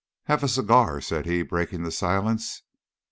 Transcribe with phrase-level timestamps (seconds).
[0.23, 2.63] "Have a cigar," said he, breaking the silence.